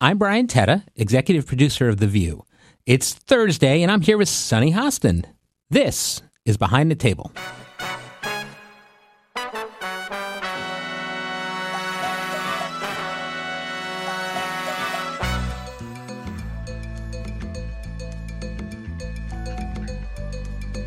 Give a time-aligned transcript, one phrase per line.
[0.00, 2.44] I'm Brian Teta, executive producer of The View.
[2.84, 5.24] It's Thursday, and I'm here with Sunny Hostin.
[5.70, 7.30] This is Behind the Table.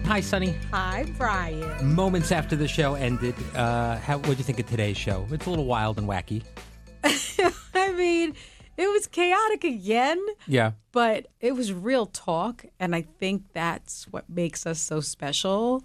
[0.05, 0.53] Hi, Sunny.
[0.71, 1.95] Hi, Brian.
[1.95, 5.25] Moments after the show ended, uh, what do you think of today's show?
[5.31, 6.43] It's a little wild and wacky.
[7.73, 8.35] I mean,
[8.77, 10.71] it was chaotic again, Yeah.
[10.91, 15.83] but it was real talk, and I think that's what makes us so special.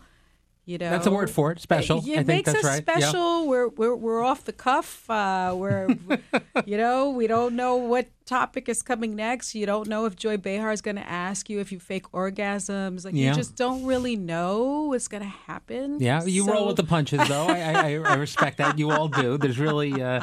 [0.65, 1.99] You know, That's a word for it, special.
[1.99, 2.85] It, I think makes that's us right.
[2.87, 2.99] Yeah.
[3.01, 3.49] special.
[3.49, 5.11] We're we're we're off the cuff.
[5.11, 5.89] Uh, we're
[6.67, 9.57] you know we don't know what topic is coming next.
[9.57, 13.05] You don't know if Joy Behar is going to ask you if you fake orgasms.
[13.05, 13.31] Like Yeah.
[13.31, 15.99] you just don't really know what's going to happen.
[15.99, 17.47] Yeah, you roll with the punches, though.
[17.49, 18.79] I, I, I respect that.
[18.79, 19.39] You all do.
[19.39, 20.23] There's really, uh,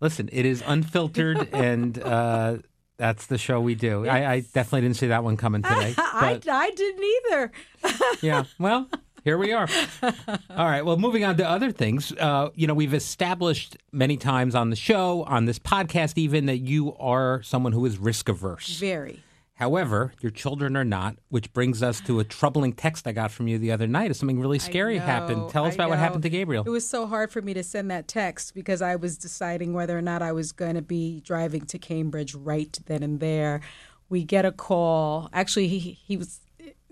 [0.00, 2.58] listen, it is unfiltered, and uh,
[2.96, 4.06] that's the show we do.
[4.06, 5.94] I, I definitely didn't see that one coming today.
[5.96, 7.52] I, I didn't either.
[8.22, 8.88] yeah, well,
[9.24, 9.68] here we are.
[10.02, 10.84] All right.
[10.84, 12.12] Well, moving on to other things.
[12.12, 16.58] Uh, you know, we've established many times on the show, on this podcast, even that
[16.58, 18.78] you are someone who is risk averse.
[18.78, 19.22] Very.
[19.58, 23.48] However, your children are not, which brings us to a troubling text I got from
[23.48, 24.14] you the other night.
[24.14, 25.50] Something really scary know, happened.
[25.50, 26.62] Tell us I about what happened to Gabriel.
[26.64, 29.98] It was so hard for me to send that text because I was deciding whether
[29.98, 33.60] or not I was going to be driving to Cambridge right then and there.
[34.08, 35.28] We get a call.
[35.32, 36.38] Actually, he he was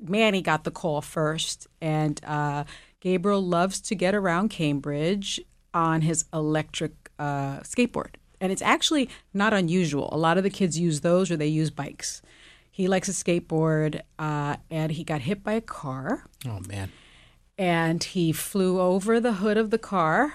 [0.03, 2.65] Manny got the call first, and uh,
[2.99, 5.41] Gabriel loves to get around Cambridge
[5.73, 10.09] on his electric uh, skateboard, and it's actually not unusual.
[10.11, 12.23] A lot of the kids use those or they use bikes.
[12.77, 16.25] He likes a skateboard, uh, and he got hit by a car.
[16.47, 16.93] Oh man.
[17.57, 20.35] and he flew over the hood of the car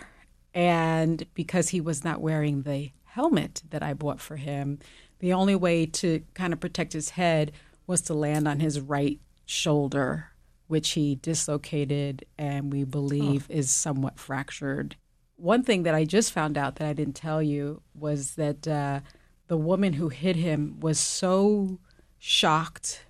[0.55, 4.79] and because he was not wearing the helmet that I bought for him
[5.19, 7.51] the only way to kind of protect his head
[7.85, 10.29] was to land on his right shoulder
[10.67, 14.95] which he dislocated and we believe is somewhat fractured.
[15.35, 19.01] One thing that I just found out that I didn't tell you was that uh,
[19.47, 21.77] the woman who hit him was so
[22.25, 23.03] shocked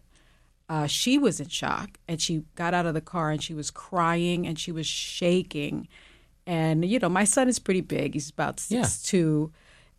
[0.69, 3.69] uh, she was in shock and she got out of the car and she was
[3.69, 5.85] crying and she was shaking
[6.47, 8.83] and you know my son is pretty big he's about Yeah.
[8.83, 9.51] six two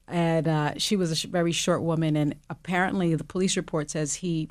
[0.09, 4.15] and uh, she was a sh- very short woman and apparently the police report says
[4.17, 4.49] he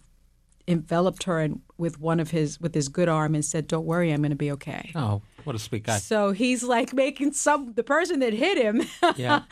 [0.67, 4.11] enveloped her in, with one of his with his good arm and said don't worry
[4.11, 5.97] i'm going to be okay Oh, what a sweet guy.
[5.97, 8.83] so he's like making some the person that hit him
[9.17, 9.41] Yeah.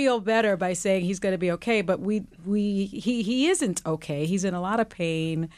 [0.00, 3.82] feel better by saying he's going to be okay but we we he he isn't
[3.84, 5.48] okay he's in a lot of pain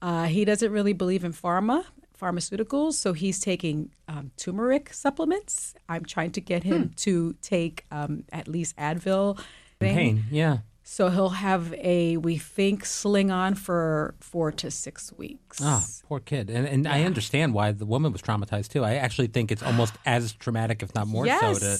[0.00, 1.84] uh, he doesn't really believe in pharma
[2.20, 8.24] pharmaceuticals so he's taking um, turmeric supplements i'm trying to get him to take um,
[8.32, 9.38] at least advil
[9.80, 10.24] Pain.
[10.30, 10.58] Yeah.
[10.84, 16.20] so he'll have a we think sling on for four to six weeks Oh, poor
[16.20, 16.48] kid.
[16.50, 18.84] And and I understand why the woman was traumatized too.
[18.84, 21.78] I actually think it's almost as traumatic, if not more so, to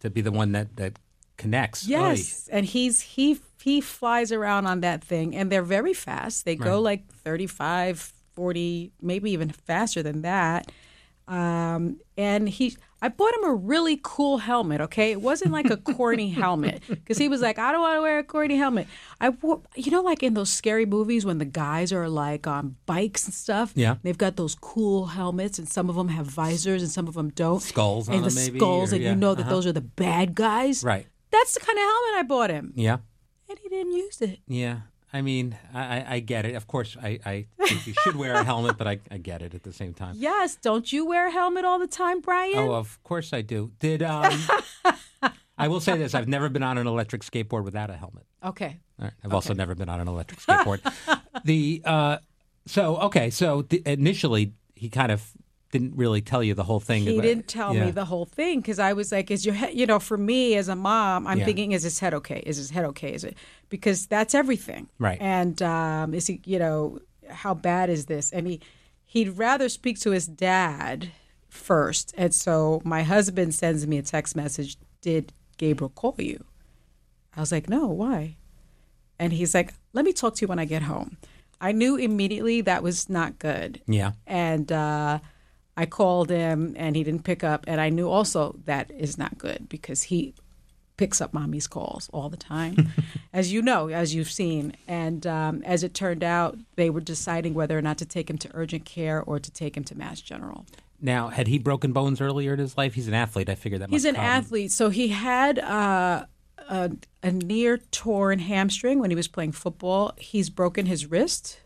[0.00, 0.92] to be the one that that
[1.36, 1.86] connects.
[1.86, 6.44] Yes, and he's he he flies around on that thing, and they're very fast.
[6.44, 10.70] They go like 35, 40, maybe even faster than that.
[11.28, 14.80] Um, and he, I bought him a really cool helmet.
[14.80, 18.02] Okay, it wasn't like a corny helmet because he was like, I don't want to
[18.02, 18.88] wear a corny helmet.
[19.20, 22.76] I, wore, you know, like in those scary movies when the guys are like on
[22.86, 23.72] bikes and stuff.
[23.76, 23.96] Yeah.
[24.02, 27.30] they've got those cool helmets, and some of them have visors, and some of them
[27.30, 27.62] don't.
[27.62, 29.50] Skulls on and the maybe, skulls, or- and yeah, you know that uh-huh.
[29.50, 30.82] those are the bad guys.
[30.82, 31.06] Right.
[31.32, 32.98] That's the kind of helmet I bought him, Yeah.
[33.48, 34.38] and he didn't use it.
[34.46, 34.80] Yeah.
[35.14, 36.54] I mean, I, I, get it.
[36.54, 39.54] Of course, I, I think you should wear a helmet, but I, I get it
[39.54, 40.14] at the same time.
[40.16, 42.56] Yes, don't you wear a helmet all the time, Brian?
[42.56, 43.72] Oh, of course I do.
[43.78, 44.32] Did um,
[45.58, 48.24] I will say this: I've never been on an electric skateboard without a helmet.
[48.42, 48.78] okay.
[48.98, 49.12] All right.
[49.22, 50.80] I've also never been on an electric skateboard.
[51.44, 52.16] the uh,
[52.66, 55.30] so okay, so initially he kind of
[55.72, 57.02] didn't really tell you the whole thing.
[57.02, 57.86] He about- didn't tell yeah.
[57.86, 60.54] me the whole thing because I was like, "Is your head?" You know, for me
[60.54, 61.46] as a mom, I'm Yeah.
[61.46, 62.42] thinking, "Is his head okay?
[62.46, 63.12] Is his head okay?
[63.12, 63.36] Is it?"
[63.68, 65.18] Because that's everything, Right.
[65.20, 66.40] And um, is he?
[66.44, 66.98] You know,
[67.28, 68.30] how bad is this?
[68.30, 68.60] And he
[69.06, 71.08] he'd rather speak to his dad
[71.48, 74.76] first, and so my husband sends me a text message.
[75.00, 76.44] Did Gabriel call you?
[77.36, 78.36] I was like, "No, why?"
[79.18, 81.16] And he's like, let me talk to you when I get home.
[81.60, 83.80] I knew immediately that was not good.
[83.86, 84.12] Yeah.
[84.26, 85.20] And uh,
[85.76, 87.64] I called him and he didn't pick up.
[87.66, 90.34] And I knew also that is not good because he
[90.96, 92.88] picks up mommy's calls all the time,
[93.32, 94.76] as you know, as you've seen.
[94.86, 98.38] And um, as it turned out, they were deciding whether or not to take him
[98.38, 100.66] to urgent care or to take him to Mass General.
[101.00, 102.94] Now, had he broken bones earlier in his life?
[102.94, 103.48] He's an athlete.
[103.48, 103.90] I figured that.
[103.90, 104.24] He's an come.
[104.24, 106.26] athlete, so he had uh,
[106.68, 106.92] a,
[107.24, 110.12] a near torn hamstring when he was playing football.
[110.16, 111.58] He's broken his wrist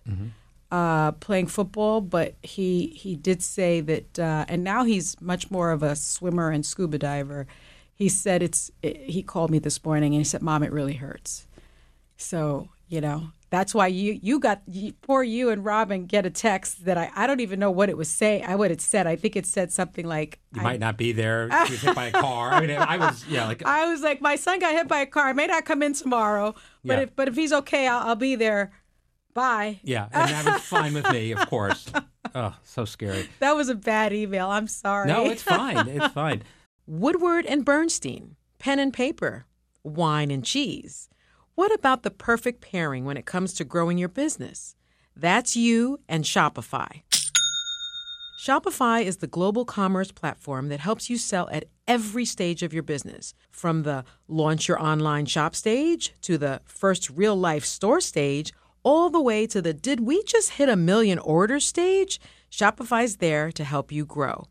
[0.76, 5.70] uh, playing football, but he he did say that, uh, and now he's much more
[5.76, 7.46] of a swimmer and scuba diver.
[7.94, 8.70] He said it's.
[8.82, 11.46] It, he called me this morning and he said, "Mom, it really hurts."
[12.17, 16.31] So you know that's why you you got you, poor you and Robin get a
[16.31, 18.44] text that I I don't even know what it was saying.
[18.44, 19.06] I what it said.
[19.06, 21.49] I think it said something like You I- might not be there.
[21.67, 22.52] He was hit by a car.
[22.52, 25.06] I mean, I was yeah, like I was like, my son got hit by a
[25.06, 25.28] car.
[25.28, 27.05] I may not come in tomorrow, but Yeah.
[27.05, 28.73] if but if he's okay, I'll, I'll be there.
[29.37, 29.81] Bye.
[29.83, 31.87] yeah, and that was fine with me, of course.
[32.35, 33.29] Oh, so scary.
[33.38, 34.49] That was a bad email.
[34.50, 35.06] I'm sorry.
[35.06, 35.88] No, it's fine.
[35.88, 36.43] It's fine.
[36.87, 39.47] Woodward and Bernstein, pen and paper,
[39.85, 41.09] wine and cheese.
[41.55, 44.75] What about the perfect pairing when it comes to growing your business?
[45.15, 47.03] That's you and Shopify.
[48.38, 52.83] Shopify is the global commerce platform that helps you sell at every stage of your
[52.83, 58.53] business, from the launch your online shop stage to the first real life store stage,
[58.87, 62.21] all the way to the did we just hit a million orders stage?
[62.53, 64.44] Shopify's there to help you grow.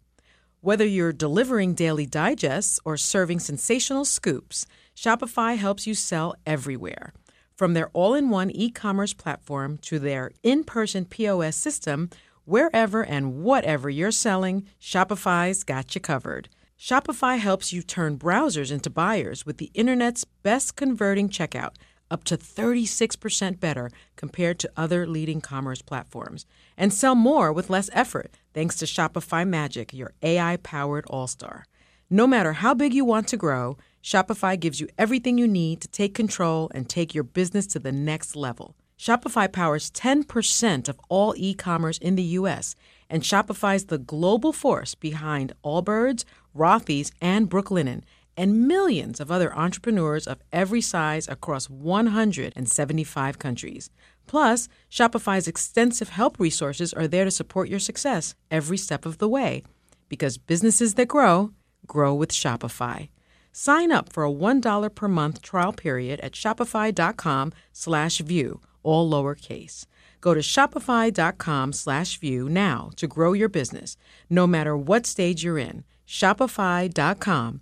[0.59, 7.13] Whether you're delivering daily digests or serving sensational scoops, Shopify helps you sell everywhere.
[7.55, 12.09] From their all in one e commerce platform to their in person POS system,
[12.43, 16.49] wherever and whatever you're selling, Shopify's got you covered.
[16.77, 21.75] Shopify helps you turn browsers into buyers with the internet's best converting checkout,
[22.09, 26.45] up to 36% better compared to other leading commerce platforms,
[26.77, 31.65] and sell more with less effort thanks to Shopify Magic, your AI powered all star.
[32.09, 35.87] No matter how big you want to grow, Shopify gives you everything you need to
[35.87, 38.75] take control and take your business to the next level.
[38.97, 42.75] Shopify powers 10% of all e commerce in the US,
[43.09, 46.23] and Shopify's the global force behind Allbirds,
[46.55, 48.03] Rothy's, and Brooklinen,
[48.37, 53.89] and millions of other entrepreneurs of every size across 175 countries.
[54.27, 59.29] Plus, Shopify's extensive help resources are there to support your success every step of the
[59.29, 59.63] way.
[60.09, 61.51] Because businesses that grow,
[61.87, 63.09] grow with Shopify.
[63.51, 69.85] Sign up for a $1 per month trial period at shopify.com slash view, all lowercase.
[70.19, 73.95] Go to shopify.com slash view now to grow your business,
[74.29, 75.83] no matter what stage you're in.
[76.07, 77.61] Shopify.com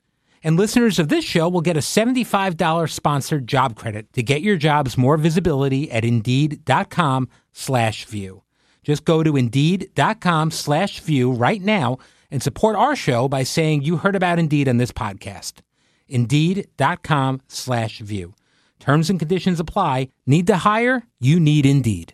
[0.43, 4.57] And listeners of this show will get a $75 sponsored job credit to get your
[4.57, 8.43] jobs more visibility at Indeed.com slash view.
[8.83, 11.97] Just go to Indeed.com slash view right now
[12.31, 15.61] and support our show by saying you heard about Indeed on this podcast.
[16.07, 18.33] Indeed.com slash view.
[18.79, 20.07] Terms and conditions apply.
[20.25, 21.03] Need to hire?
[21.19, 22.13] You need Indeed.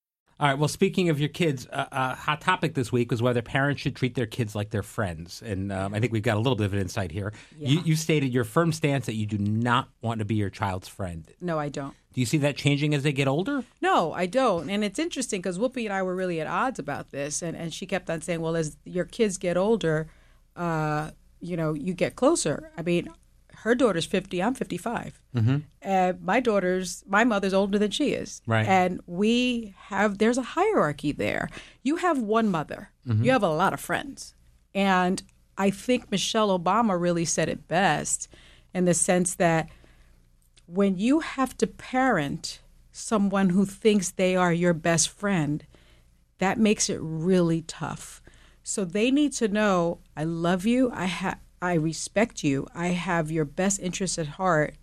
[0.41, 0.57] All right.
[0.57, 3.79] Well, speaking of your kids, a uh, uh, hot topic this week was whether parents
[3.79, 6.55] should treat their kids like their friends, and um, I think we've got a little
[6.55, 7.31] bit of an insight here.
[7.59, 7.69] Yeah.
[7.69, 10.87] You, you stated your firm stance that you do not want to be your child's
[10.87, 11.31] friend.
[11.41, 11.93] No, I don't.
[12.13, 13.63] Do you see that changing as they get older?
[13.81, 14.67] No, I don't.
[14.71, 17.71] And it's interesting because Whoopi and I were really at odds about this, and and
[17.71, 20.07] she kept on saying, "Well, as your kids get older,
[20.55, 23.09] uh, you know, you get closer." I mean,
[23.61, 25.57] her daughter's 50 i'm 55 mm-hmm.
[25.81, 28.41] and my daughter's my mother's older than she is.
[28.47, 28.67] Right.
[28.67, 31.49] And we have there's a hierarchy there.
[31.83, 32.89] You have one mother.
[33.07, 33.23] Mm-hmm.
[33.23, 34.33] you have a lot of friends.
[34.73, 35.21] And
[35.57, 38.29] i think michelle obama really said it best
[38.73, 39.67] in the sense that
[40.65, 45.65] when you have to parent someone who thinks they are your best friend
[46.39, 48.21] that makes it really tough.
[48.63, 50.89] So they need to know i love you.
[50.93, 52.67] I have I respect you.
[52.73, 54.75] I have your best interests at heart.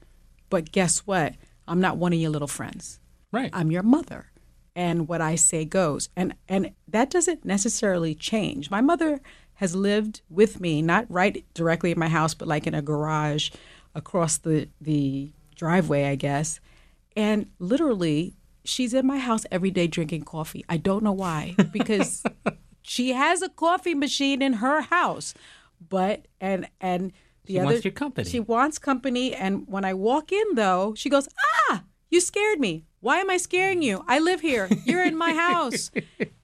[0.48, 1.34] But guess what?
[1.66, 3.00] I'm not one of your little friends.
[3.32, 3.50] Right.
[3.52, 4.26] I'm your mother.
[4.74, 6.08] And what I say goes.
[6.16, 8.70] And and that doesn't necessarily change.
[8.70, 9.20] My mother
[9.54, 13.50] has lived with me, not right directly in my house, but like in a garage
[13.94, 16.60] across the the driveway, I guess.
[17.16, 20.64] And literally, she's in my house every day drinking coffee.
[20.68, 22.22] I don't know why, because
[22.82, 25.34] she has a coffee machine in her house
[25.86, 27.12] but and and
[27.44, 28.28] the she other wants your company.
[28.28, 31.28] She wants company, and when I walk in though, she goes,
[31.70, 32.84] "Ah, you scared me.
[33.00, 34.04] Why am I scaring you?
[34.08, 34.68] I live here.
[34.84, 35.90] You're in my house."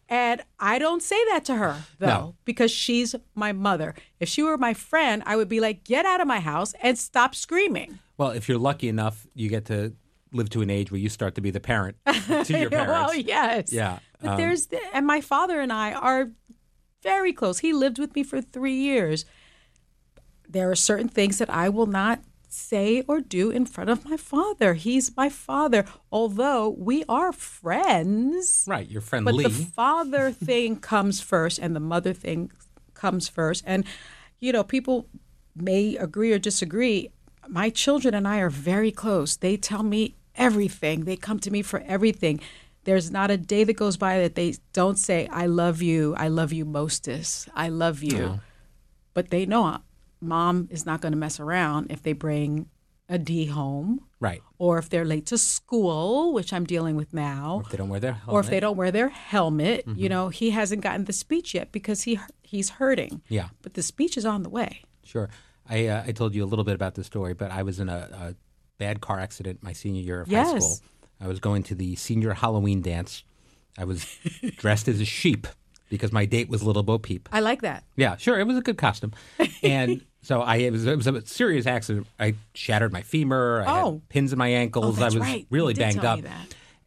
[0.06, 2.34] And I don't say that to her though, no.
[2.44, 3.94] because she's my mother.
[4.20, 6.96] If she were my friend, I would be like, "Get out of my house and
[6.98, 9.94] stop screaming." Well, if you're lucky enough, you get to
[10.30, 12.12] live to an age where you start to be the parent to
[12.58, 12.70] your parents.
[12.70, 13.72] well, yes.
[13.72, 13.98] Yeah.
[14.20, 16.30] But um, there's and my father and I are
[17.04, 17.60] very close.
[17.60, 19.24] He lived with me for three years.
[20.48, 24.16] There are certain things that I will not say or do in front of my
[24.16, 24.74] father.
[24.74, 28.64] He's my father, although we are friends.
[28.66, 29.44] Right, you're friendly.
[29.44, 32.50] But the father thing comes first and the mother thing
[32.94, 33.62] comes first.
[33.66, 33.84] And,
[34.40, 35.06] you know, people
[35.54, 37.10] may agree or disagree.
[37.48, 39.36] My children and I are very close.
[39.36, 42.40] They tell me everything, they come to me for everything.
[42.84, 46.14] There's not a day that goes by that they don't say, I love you.
[46.16, 47.48] I love you mostest.
[47.54, 48.18] I love you.
[48.18, 48.40] No.
[49.14, 49.78] But they know
[50.20, 52.68] mom is not going to mess around if they bring
[53.08, 54.00] a D home.
[54.20, 54.42] Right.
[54.58, 57.56] Or if they're late to school, which I'm dealing with now.
[57.56, 58.34] Or if they don't wear their helmet.
[58.34, 59.86] Or if they don't wear their helmet.
[59.86, 60.00] Mm-hmm.
[60.00, 63.22] You know, he hasn't gotten the speech yet because he he's hurting.
[63.28, 63.48] Yeah.
[63.62, 64.82] But the speech is on the way.
[65.04, 65.28] Sure.
[65.68, 67.88] I, uh, I told you a little bit about the story, but I was in
[67.88, 68.34] a, a
[68.78, 70.52] bad car accident my senior year of yes.
[70.52, 70.78] high school.
[71.24, 73.24] I was going to the senior Halloween dance.
[73.78, 74.06] I was
[74.58, 75.46] dressed as a sheep
[75.88, 77.30] because my date was Little Bo Peep.
[77.32, 77.84] I like that.
[77.96, 78.38] Yeah, sure.
[78.38, 79.12] It was a good costume.
[79.62, 82.06] And so I it was, it was a serious accident.
[82.20, 83.64] I shattered my femur.
[83.66, 83.92] I oh.
[83.92, 84.98] had pins in my ankles.
[84.98, 85.46] Oh, I was right.
[85.48, 86.20] really banged up.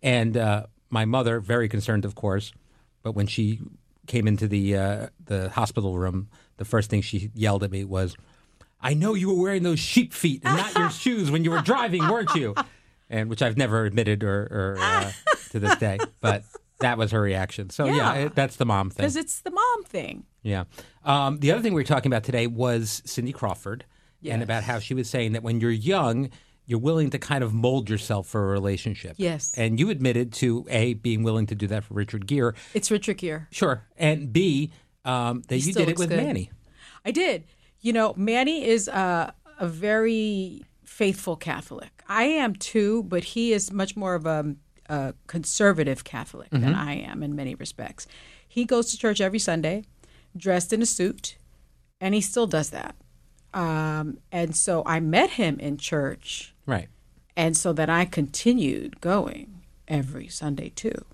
[0.03, 2.53] And uh, my mother, very concerned, of course,
[3.01, 3.61] but when she
[4.05, 8.15] came into the uh, the hospital room, the first thing she yelled at me was,
[8.79, 11.61] "I know you were wearing those sheep feet and not your shoes when you were
[11.61, 12.53] driving, weren't you?"
[13.09, 15.11] And which I've never admitted or, or uh,
[15.51, 16.43] to this day, but
[16.79, 17.69] that was her reaction.
[17.69, 18.13] So yeah, Yeah.
[18.25, 19.03] it, that's the mom thing.
[19.03, 20.25] Because it's the mom thing.
[20.43, 20.65] Yeah.
[21.03, 23.85] Um, the other thing we were talking about today was Cindy Crawford
[24.23, 26.29] and about how she was saying that when you're young,
[26.65, 29.13] you're willing to kind of mold yourself for a relationship.
[29.17, 29.53] Yes.
[29.55, 32.51] And you admitted to A, being willing to do that for Richard Gere.
[32.73, 33.47] It's Richard Gere.
[33.51, 33.83] Sure.
[33.95, 34.71] And B,
[35.05, 36.17] um, that He you did it with good.
[36.21, 36.51] Manny.
[37.05, 37.45] I did.
[37.79, 42.03] You know, Manny is a, a very faithful Catholic.
[42.07, 44.55] I am too, but he is much more of a,
[44.87, 48.07] a conservative Catholic than I am in many respects.
[48.47, 49.83] He goes to church every Sunday,
[50.35, 51.37] dressed in a suit,
[51.99, 52.95] and he still does that.
[53.53, 56.87] Um, and so I met him in church, Right.
[57.35, 61.05] and so then I continued going every Sunday too.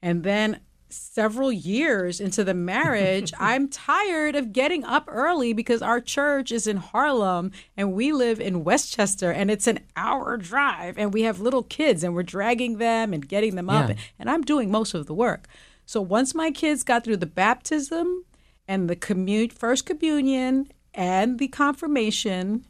[0.00, 0.60] And then
[0.92, 6.66] several years into the marriage, I'm tired of getting up early because our church is
[6.66, 11.40] in Harlem and we live in Westchester and it's an hour drive and we have
[11.40, 13.96] little kids and we're dragging them and getting them up Yeah.
[14.18, 15.46] and I'm doing most of the work.
[15.86, 18.24] So once my kids got through the baptism
[18.68, 22.64] and the commun- first communion and the confirmation,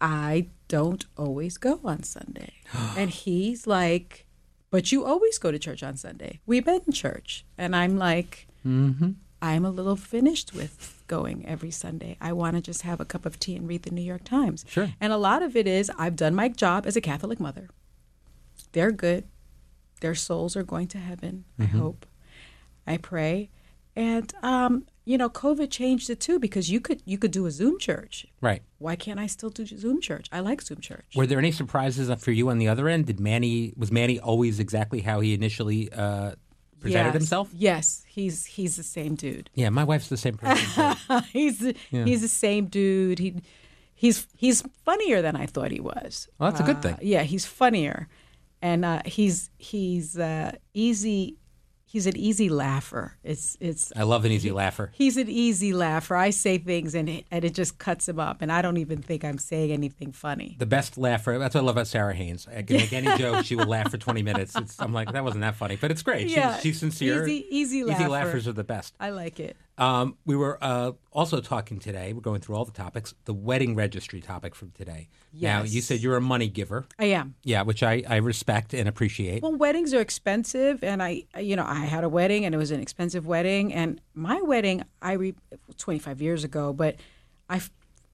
[0.00, 2.52] I don't always go on Sunday.
[2.96, 4.26] and he's like,
[4.70, 6.40] but you always go to church on Sunday.
[6.46, 7.44] We've been in church.
[7.56, 9.10] And I'm like, Mm-hmm.
[9.40, 12.16] I'm a little finished with going every Sunday.
[12.20, 14.64] I want to just have a cup of tea and read the New York Times.
[14.68, 14.90] Sure.
[15.00, 17.68] And a lot of it is I've done my job as a Catholic mother.
[18.72, 19.24] They're good.
[20.00, 22.04] Their souls are going to heaven, I hope.
[22.86, 23.50] I pray.
[23.98, 27.50] And um, you know, COVID changed it too because you could you could do a
[27.50, 28.26] Zoom church.
[28.40, 28.62] Right.
[28.78, 30.28] Why can't I still do Zoom church?
[30.30, 31.06] I like Zoom church.
[31.16, 33.06] Were there any surprises for you on the other end?
[33.06, 36.32] Did Manny was Manny always exactly how he initially uh,
[36.78, 37.14] presented Yes.
[37.14, 37.50] himself?
[37.52, 39.50] Yes, he's he's the same dude.
[39.54, 40.96] Yeah, my wife's the same person.
[41.32, 43.18] he's the, he's the same dude.
[43.18, 43.34] He
[43.96, 46.28] he's he's funnier than I thought he was.
[46.38, 46.96] Well, that's a good Uh, thing.
[47.02, 48.06] yeah, he's funnier,
[48.62, 51.36] and uh, he's he's uh, easy.
[51.90, 53.16] He's an easy laugher.
[53.24, 54.90] It's it's I love an easy laugher.
[54.92, 56.14] He's an easy laugher.
[56.16, 59.00] I say things and it, and it just cuts him up, and I don't even
[59.00, 60.56] think I'm saying anything funny.
[60.58, 61.38] The best laugher.
[61.38, 62.46] That's what I love about Sara Haines.
[62.54, 64.54] I can make any joke, she will laugh for 20 minutes.
[64.54, 66.28] It's, I'm like, that wasn't that funny, but it's great.
[66.28, 67.26] She's, Yeah, she's sincere.
[67.26, 68.08] easy- easy Easy laugher.
[68.08, 68.94] laughers are the best.
[69.00, 69.56] I like it.
[69.78, 72.12] Um, we were uh, also talking today.
[72.12, 73.14] We're going through all the topics.
[73.24, 75.08] The wedding registry topic from today.
[75.32, 75.42] Yes.
[75.42, 76.86] Now, you said you're a money giver.
[76.98, 77.36] I am.
[77.44, 79.42] Yeah, which I, I respect and appreciate.
[79.42, 82.72] Well, weddings are expensive, and I, you know, I had a wedding, and it was
[82.72, 83.72] an expensive wedding.
[83.72, 85.34] And my wedding, I re-
[85.76, 86.96] 25 years ago, but
[87.48, 87.70] I f-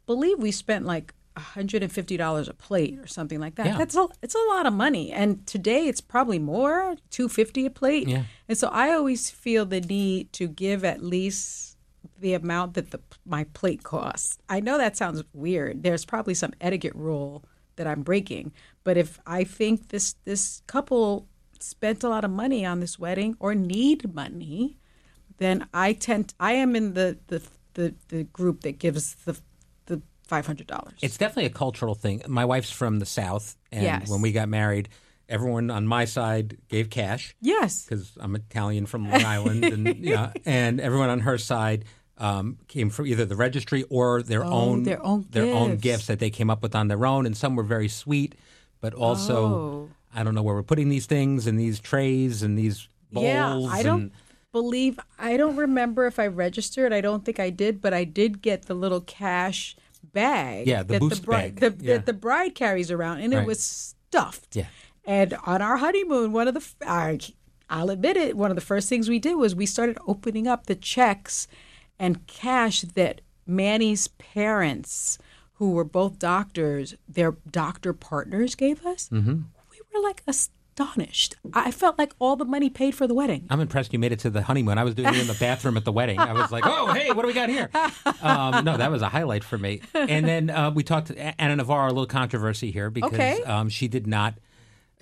[0.07, 3.67] believe we spent like $150 a plate or something like that.
[3.67, 3.79] Yeah.
[3.79, 8.09] That's a it's a lot of money, and today it's probably more, 250 a plate.
[8.09, 8.25] Yeah.
[8.49, 11.77] And so I always feel the need to give at least
[12.21, 14.39] the amount that the my plate costs.
[14.49, 15.83] I know that sounds weird.
[15.83, 17.45] There's probably some etiquette rule
[17.77, 18.53] that I'm breaking,
[18.85, 21.27] but if I think this this couple
[21.59, 24.79] spent a lot of money on this wedding or need money,
[25.39, 27.43] then I tend I am in the the
[27.75, 29.54] the, the group that gives the the
[30.27, 30.95] five hundred dollars.
[31.03, 32.23] It's definitely a cultural thing.
[32.29, 34.09] My wife's from the South, and Yes.
[34.11, 34.89] when we got married,
[35.29, 37.85] everyone on my side gave cash yes.
[37.85, 41.85] because I'm Italian from Long Island, and and everyone on her side
[42.19, 45.83] um, came from either the registry or their own Oh, their own own gifts.
[45.83, 48.35] gifts that they came up with on their own, and some were very sweet,
[48.81, 49.89] but also Oh.
[50.15, 53.25] I don't know where we're putting these things and these trays and these bowls.
[53.25, 54.11] Yeah, I don't and-
[54.53, 56.93] believe I don't remember if I registered.
[56.93, 59.75] I don't think I did, but I did get the little cash
[60.15, 60.67] bag.
[60.67, 61.79] Yeah, the that boost the bride, bag.
[61.79, 61.95] The, Yeah.
[61.97, 63.43] that the bride carries around, and Right.
[63.43, 64.57] it was stuffed.
[64.57, 64.67] Yeah.
[65.05, 66.65] And on our honeymoon, one of the
[67.69, 70.67] I'll admit it, one of the first things we did was we started opening up
[70.67, 71.47] the checks
[71.99, 75.19] and cash that Manny's parents,
[75.55, 79.09] who were both doctors, their doctor partners gave us.
[79.11, 79.43] Mm-hmm.
[79.71, 80.23] We were like
[80.79, 81.37] astonished.
[81.53, 83.47] I felt like all the money paid for the wedding.
[83.51, 84.77] I'm impressed you made it to the honeymoon.
[84.79, 86.19] I was doing it in the bathroom at the wedding.
[86.19, 87.71] I was like, oh, hey, what do we got here?
[88.23, 89.83] Um, no, that was a highlight for me.
[89.95, 93.43] And then uh, we talked to Ana Navarro, a little controversy here because Okay.
[93.43, 94.35] um, she did not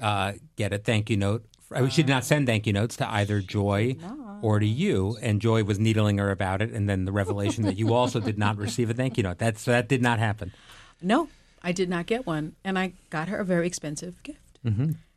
[0.01, 1.45] uh, get a thank you note.
[1.71, 3.97] I mean, she did not send thank you notes to either Joy
[4.43, 5.17] or to you.
[5.23, 6.73] And Joy was needling her about it.
[6.73, 9.39] And then the revelation that you also did not receive a thank you note.
[9.39, 10.53] That's, that did not happen.
[11.01, 11.29] No,
[11.63, 14.59] I did not get one, and I got her a very expensive gift.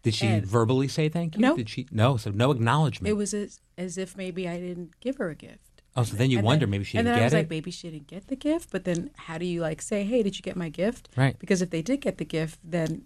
[0.05, 1.41] Did she And- verbally say thank you?
[1.41, 1.57] No.
[1.57, 1.87] Did she?
[1.91, 2.15] No.
[2.17, 3.09] So no acknowledgement.
[3.09, 5.81] It was as, as if maybe I didn't give her a gift.
[5.97, 7.13] oh, so then you And wonder then- maybe she didn't get it.
[7.13, 7.37] And then I was it.
[7.37, 8.69] like, maybe she didn't get the gift.
[8.71, 11.37] But then, how do you like say, "Hey, did you get my gift?" Right.
[11.39, 13.03] Because if they did get the gift, then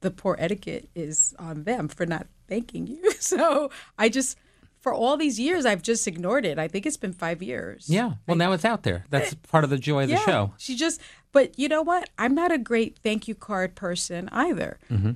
[0.00, 3.02] the poor etiquette is on them for not thanking you.
[3.20, 4.36] So I just,
[4.82, 6.58] for all these years, I've just ignored it.
[6.58, 7.88] I think it's been five years.
[7.88, 8.14] yeah.
[8.26, 9.06] Well, now it's out there.
[9.10, 10.54] That's part of the joy of the Yeah, show.
[10.58, 12.10] She just, but you know what?
[12.18, 14.78] I'm not a great thank you card person either.
[14.90, 15.12] Mm-hmm.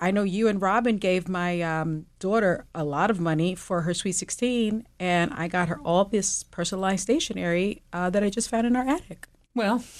[0.00, 3.92] I know you and Robin gave my um, daughter a lot of money for her
[3.92, 8.66] Sweet 16, and I got her all this personalized stationery uh, that I just found
[8.66, 9.28] in our attic.
[9.54, 9.82] Well,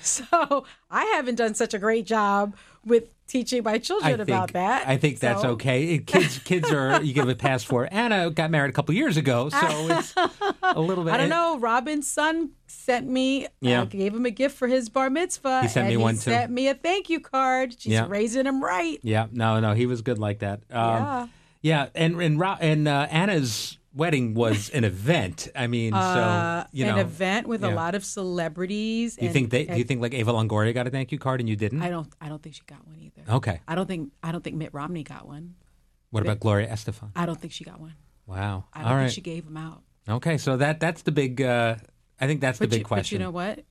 [0.00, 4.86] So I haven't done such a great job with teaching my children about that.
[4.86, 5.98] I think that's okay.
[5.98, 7.88] Kids, kids are you give a pass for.
[7.90, 10.14] Ana got married a couple years ago, so it's
[10.62, 11.14] a little bit.
[11.14, 11.58] I don't know.
[11.58, 13.46] Robin's son sent me.
[13.62, 13.82] Yeah.
[13.82, 15.62] I gave him a gift for his bar mitzvah.
[15.62, 16.20] He sent and me he one, too.
[16.20, 17.74] Sent me a thank you card.
[17.80, 18.06] She's Yeah.
[18.08, 18.98] raising him right.
[19.02, 20.60] Yeah, no, no, he was good like that.
[20.70, 21.26] Um, Yeah.
[21.62, 25.48] yeah, and and and uh, Ana's wedding was an event.
[25.54, 27.72] I mean, so you know, Uh, an event with yeah.
[27.72, 29.16] a lot of celebrities.
[29.16, 29.64] Do you and- think they?
[29.66, 31.82] Do you think like Eva Longoria got a thank you card and you didn't?
[31.82, 32.08] I don't.
[32.20, 33.22] I don't think she got one either.
[33.36, 33.60] Okay.
[33.66, 34.12] I don't think.
[34.22, 35.54] I don't think Mitt Romney got one.
[36.10, 37.10] What about Gloria Estefan?
[37.16, 37.94] I don't think she got one.
[38.26, 38.64] Wow.
[38.72, 39.12] I don't All think right.
[39.12, 39.82] she gave them out.
[40.08, 41.40] Okay, so that that's the big.
[41.42, 41.76] Uh,
[42.20, 43.18] I think that's But the big you, question.
[43.18, 43.64] But you know what?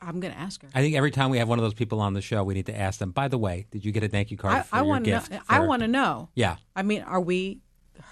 [0.00, 0.68] I'm going to ask her.
[0.74, 2.66] I think every time we have one of those people on the show, we need
[2.66, 3.12] to ask them.
[3.12, 5.04] By the way, did you get a thank you card I, for I your want
[5.04, 5.20] to know.
[5.20, 5.42] gift?
[5.48, 6.28] I want to know.
[6.34, 7.60] Yeah, I mean, are we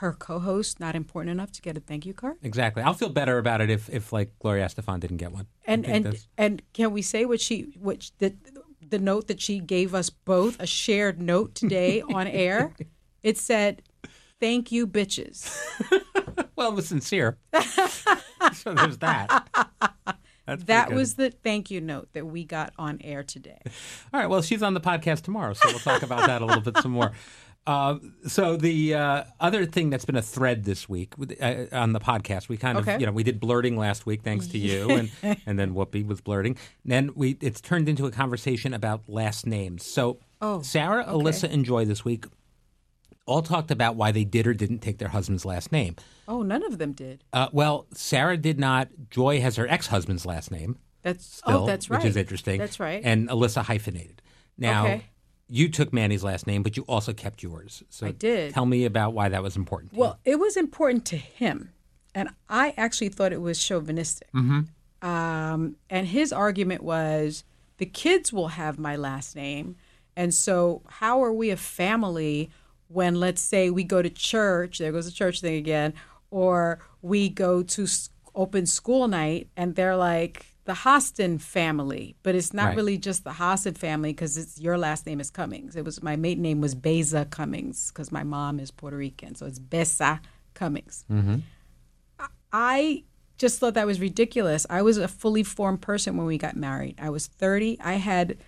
[0.02, 2.36] her co-host not important enough to get a thank you card?
[2.42, 2.82] exactly.
[2.82, 5.46] I'll feel better about it if, if like Gloria Estefan didn't get one.
[5.64, 8.34] And and that's- and can we say what she what the
[8.86, 12.74] the note that she gave us both a shared note today on air?
[13.22, 13.82] It said,
[14.40, 15.56] "Thank you, bitches."
[16.56, 17.38] well, it was sincere.
[18.54, 19.48] so there's that.
[20.44, 23.60] That's That was the thank you note that we got on air today.
[24.12, 24.26] all right.
[24.28, 26.90] Well, she's on the podcast tomorrow, so we'll talk about that a little bit some
[26.90, 27.12] more.
[27.66, 31.92] Uh, so the uh, other thing that's been a thread this week with- uh, on
[31.92, 34.90] the podcast, we kind of, you know, we did blurting last week, thanks to you,
[34.90, 35.10] and
[35.46, 36.56] and then Whoopi was blurting.
[36.84, 39.84] Then we it's turned into a conversation about last names.
[39.86, 42.24] So Oh, Sara, Alyssa, and Joy this week
[43.26, 45.94] all talked about why they did or didn't take their husband's last name.
[46.26, 47.22] Oh, none of them did.
[47.32, 48.88] Uh, well, Sara did not.
[49.10, 50.78] Joy has her ex husband's last name.
[51.02, 51.98] That's Still, oh, that's right.
[52.00, 52.58] Which is interesting.
[52.58, 53.00] That's right.
[53.04, 54.20] And Alyssa hyphenated.
[54.58, 55.04] Now, Okay.
[55.52, 57.82] You took Manny's last name, but you also kept yours.
[57.90, 58.54] So I did.
[58.54, 59.92] Tell me about why that was important.
[59.92, 61.72] To Well, it was important to him,
[62.14, 64.28] and I actually thought it was chauvinistic.
[65.02, 67.44] Um, and his argument was
[67.76, 69.76] the kids will have my last name,
[70.16, 72.50] and so how are we a family
[72.88, 74.78] when, let's say, we go to church?
[74.78, 75.92] There goes the church thing again,
[76.30, 77.86] or we go to
[78.34, 82.76] open school night, and they're like the Hostin family, but it's not Right.
[82.76, 85.74] really just the Hostin family because it's your last name is Cummings.
[85.74, 89.46] It was my maiden name was Beza Cummings because my mom is Puerto Rican, so
[89.46, 90.20] it's Besa
[90.54, 91.04] Cummings.
[91.10, 91.36] Mm-hmm.
[92.52, 93.04] I
[93.38, 94.66] just thought that was ridiculous.
[94.70, 96.96] I was a fully formed person when we got married.
[97.00, 97.78] I was 30.
[97.80, 98.38] I had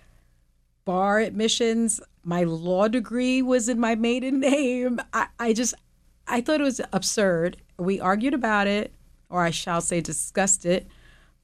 [0.85, 1.99] bar admissions.
[2.23, 5.01] My law degree was in my maiden name.
[5.11, 5.73] I, I just,
[6.27, 7.57] I thought it was absurd.
[7.77, 8.93] We argued about it,
[9.29, 10.87] or I shall say discussed it,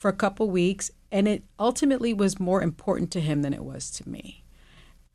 [0.02, 3.92] for a couple weeks, and it ultimately was more important to him than it was
[3.92, 4.44] to me.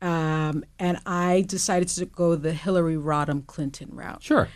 [0.01, 4.23] Um, and I decided to go the Hillary Rodham Clinton route.
[4.23, 4.47] Sure.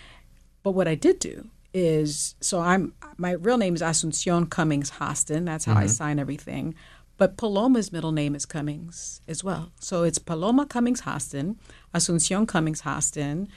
[0.63, 5.45] But what I did do is so I'm my real name is Asuncion Cummings Hostin.
[5.45, 6.75] That's how I sign everything.
[7.17, 9.73] But Paloma's middle name is Cummings as well.
[9.81, 11.57] So it's Paloma Cummings Hostin,
[11.93, 13.49] Asuncion Cummings Hostin,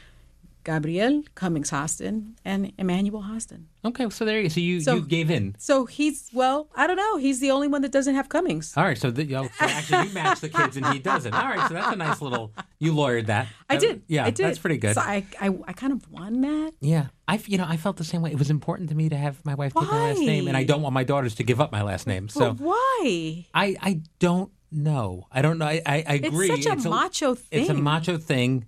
[0.64, 3.64] Gabriel Cummings Hostin, and Emmanuel Hostin.
[3.84, 5.54] Okay, so there you So you, So- you gave in.
[5.58, 7.16] So he's well, I don't know.
[7.18, 8.74] He's the only one that doesn't have Cummings.
[8.76, 11.34] All right, so, the, you know, so actually you match the kids and he doesn't.
[11.34, 12.52] All right, so that's a nice little.
[12.78, 13.46] You lawyered that.
[13.68, 14.02] I That- did.
[14.08, 14.46] Yeah, I did.
[14.46, 14.94] that's pretty good.
[14.94, 16.72] So I, I, I kind of won that.
[16.80, 18.30] yeah, I you know I felt the same way.
[18.32, 20.64] It was important to me to have my wife take my last name, and I
[20.64, 22.28] don't want my daughters to give up my last name.
[22.28, 23.46] So why?
[23.54, 25.26] I I don't know.
[25.30, 25.66] I don't know.
[25.66, 26.48] I I, I It's agree.
[26.62, 27.60] such a macho thing.
[27.60, 28.64] It's a macho thing.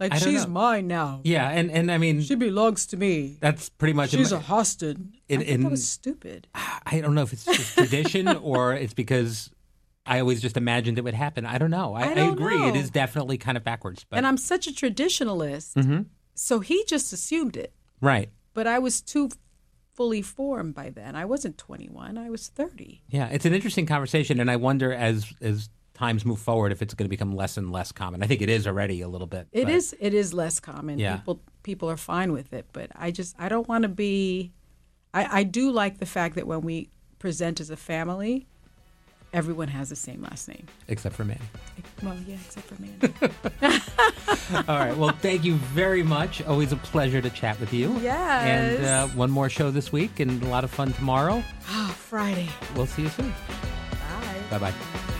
[0.00, 0.52] Like she's know.
[0.52, 1.20] mine now.
[1.24, 3.36] Yeah, and and I mean She belongs to me.
[3.40, 4.14] that's pretty much.
[4.14, 4.16] It.
[4.16, 5.12] She's a Hostin.
[5.28, 6.48] In- I in- that was stupid.
[6.54, 9.50] I don't know if it's just tradition or it's because
[10.06, 11.44] I always just imagined it would happen.
[11.44, 11.94] I don't know.
[11.94, 12.56] I, I don't agree.
[12.56, 12.80] It know.
[12.80, 14.04] is definitely kind of backwards.
[14.08, 15.74] But And I'm such a traditionalist.
[15.74, 16.02] Mm-hmm.
[16.34, 17.74] So he just assumed it.
[18.00, 18.30] right.
[18.54, 19.28] But I was too
[19.94, 21.14] fully formed by then.
[21.14, 22.16] I wasn't 21.
[22.18, 23.02] I was 30.
[23.08, 25.68] Yeah, it's an interesting conversation, and I wonder as as
[26.00, 28.22] times move forward if it's going to become less and less common.
[28.22, 29.46] I think it is already a little bit.
[29.52, 29.94] It but- is.
[30.00, 30.98] It is less common.
[30.98, 31.16] Yeah.
[31.18, 34.52] People people are fine with it, but I just I don't want to be.
[35.14, 38.46] I I do like the fact that when we present as a family,
[39.32, 40.66] everyone has the same last name.
[40.88, 41.48] except for Manny.
[42.02, 43.12] Well, yeah, except for Mandy.
[44.68, 44.96] All right.
[44.96, 46.42] Well, thank you very much.
[46.42, 47.86] Always a pleasure to chat with you.
[48.00, 48.78] Yes.
[48.78, 51.42] And uh, one more show this week, and a lot of fun tomorrow.
[51.68, 52.48] oh, Friday.
[52.74, 53.30] We'll see you soon.
[54.50, 54.58] Bye.
[54.58, 55.19] Bye bye.